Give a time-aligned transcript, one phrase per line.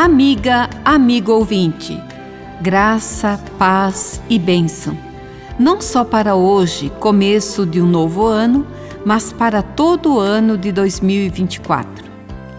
[0.00, 2.00] Amiga, amigo ouvinte,
[2.60, 4.96] graça, paz e bênção.
[5.58, 8.64] Não só para hoje, começo de um novo ano,
[9.04, 12.04] mas para todo o ano de 2024.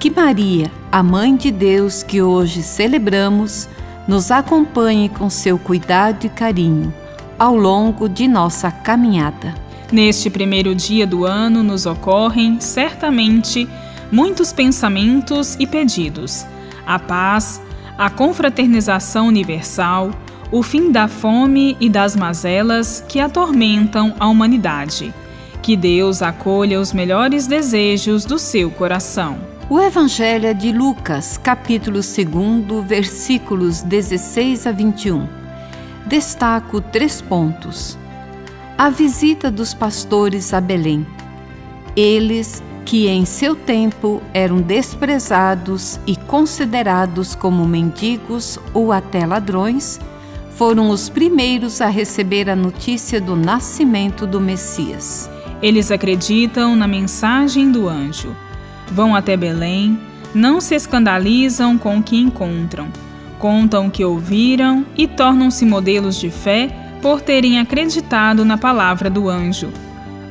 [0.00, 3.68] Que Maria, a Mãe de Deus que hoje celebramos,
[4.08, 6.92] nos acompanhe com seu cuidado e carinho
[7.38, 9.54] ao longo de nossa caminhada.
[9.92, 13.68] Neste primeiro dia do ano nos ocorrem, certamente,
[14.10, 16.44] muitos pensamentos e pedidos.
[16.88, 17.60] A paz,
[17.98, 20.10] a confraternização universal,
[20.50, 25.12] o fim da fome e das mazelas que atormentam a humanidade.
[25.62, 29.38] Que Deus acolha os melhores desejos do seu coração.
[29.68, 35.28] O Evangelho é de Lucas, capítulo 2, versículos 16 a 21.
[36.06, 37.98] Destaco três pontos.
[38.78, 41.06] A visita dos pastores a Belém.
[41.94, 50.00] Eles, que em seu tempo eram desprezados e considerados como mendigos ou até ladrões,
[50.52, 55.28] foram os primeiros a receber a notícia do nascimento do Messias.
[55.60, 58.34] Eles acreditam na mensagem do anjo
[58.90, 60.00] Vão até Belém,
[60.34, 62.88] não se escandalizam com o que encontram,
[63.38, 69.28] contam o que ouviram e tornam-se modelos de fé por terem acreditado na palavra do
[69.28, 69.68] anjo.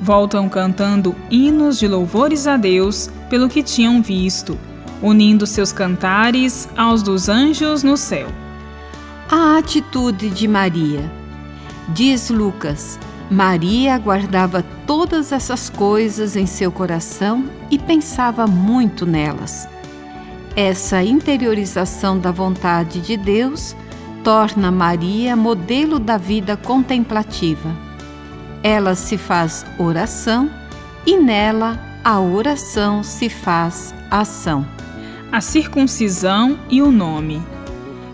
[0.00, 4.58] Voltam cantando hinos de louvores a Deus pelo que tinham visto,
[5.02, 8.28] unindo seus cantares aos dos anjos no céu.
[9.30, 11.10] A atitude de Maria.
[11.88, 12.98] Diz Lucas:
[13.30, 19.68] Maria guardava todas essas coisas em seu coração e pensava muito nelas.
[20.54, 23.74] Essa interiorização da vontade de Deus
[24.22, 27.85] torna Maria modelo da vida contemplativa.
[28.62, 30.50] Ela se faz oração
[31.06, 34.66] e nela a oração se faz ação.
[35.30, 37.42] A circuncisão e o nome.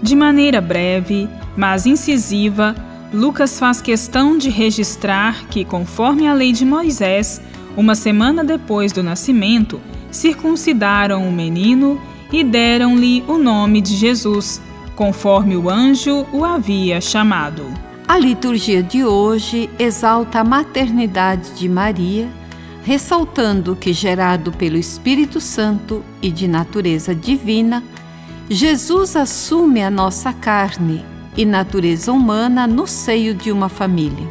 [0.03, 2.75] De maneira breve, mas incisiva,
[3.13, 7.41] Lucas faz questão de registrar que, conforme a lei de Moisés,
[7.77, 9.81] uma semana depois do nascimento,
[10.11, 12.01] circuncidaram o menino
[12.33, 14.61] e deram-lhe o nome de Jesus,
[14.97, 17.92] conforme o anjo o havia chamado.
[18.13, 22.29] A liturgia de hoje exalta a maternidade de Maria,
[22.85, 27.83] ressaltando que, gerado pelo Espírito Santo e de natureza divina,
[28.51, 31.03] Jesus assume a nossa carne
[31.35, 34.31] e natureza humana no seio de uma família.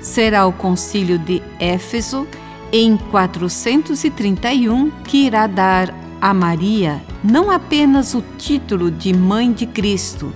[0.00, 2.26] Será o Concílio de Éfeso,
[2.72, 10.32] em 431, que irá dar a Maria não apenas o título de Mãe de Cristo,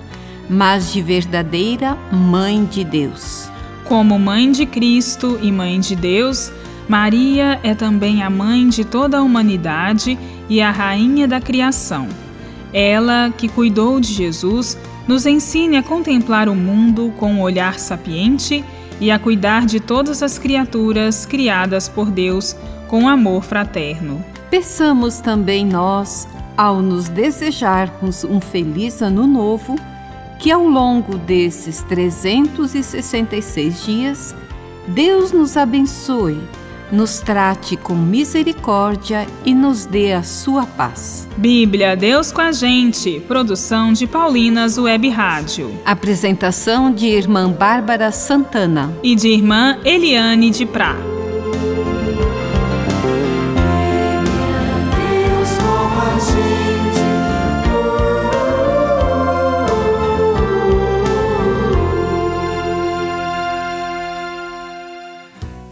[0.49, 3.51] mas de verdadeira Mãe de Deus.
[3.85, 6.53] Como Mãe de Cristo e Mãe de Deus,
[6.89, 12.09] Maria é também a mãe de toda a humanidade e a rainha da criação.
[12.73, 18.65] Ela, que cuidou de Jesus, nos ensine a contemplar o mundo com um olhar sapiente
[19.01, 22.57] e a cuidar de todas as criaturas criadas por Deus
[22.89, 24.25] com amor fraterno.
[24.51, 29.77] Peçamos também nós, ao nos desejarmos um feliz ano novo,
[30.43, 34.35] que ao longo desses 366 dias,
[34.89, 36.41] Deus nos abençoe
[36.93, 41.27] nos trate com misericórdia e nos dê a sua paz.
[41.39, 43.19] Bíblia, Deus com a gente.
[43.21, 45.73] Produção de Paulinas Web Rádio.
[45.87, 51.12] Apresentação de Irmã Bárbara Santana e de Irmã Eliane de Prá.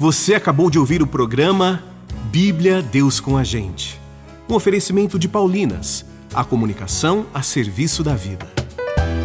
[0.00, 1.84] Você acabou de ouvir o programa
[2.30, 4.00] Bíblia Deus com a Gente.
[4.48, 8.48] Um oferecimento de Paulinas, a comunicação a serviço da vida.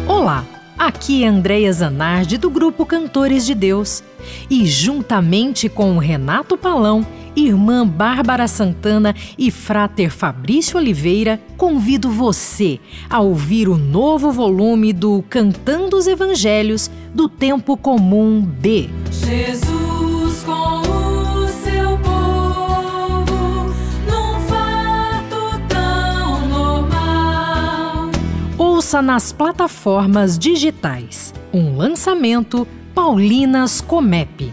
[0.06, 0.44] Olá,
[0.78, 4.04] aqui é Andréia Zanardi do grupo Cantores de Deus.
[4.50, 12.78] E juntamente com o Renato Palão, irmã Bárbara Santana e frater Fabrício Oliveira, convido você
[13.08, 18.90] a ouvir o novo volume do Cantando os Evangelhos do Tempo Comum B.
[19.10, 19.75] Jesus
[29.02, 31.34] Nas plataformas digitais.
[31.52, 34.50] Um lançamento Paulinas Comep.